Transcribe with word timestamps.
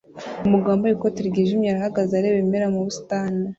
Umugabo 0.45 0.71
wambaye 0.73 0.93
ikoti 0.93 1.19
ryijimye 1.29 1.67
arahagaze 1.69 2.11
areba 2.15 2.37
ibimera 2.37 2.67
mu 2.73 2.79
busitani 2.85 3.39